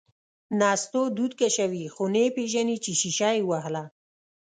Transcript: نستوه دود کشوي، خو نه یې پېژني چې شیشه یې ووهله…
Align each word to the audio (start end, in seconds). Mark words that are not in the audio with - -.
نستوه 0.59 1.05
دود 1.17 1.33
کشوي، 1.41 1.85
خو 1.93 2.03
نه 2.13 2.19
یې 2.25 2.29
پېژني 2.35 2.77
چې 2.83 2.91
شیشه 2.99 3.29
یې 3.35 3.41
ووهله… 3.45 3.83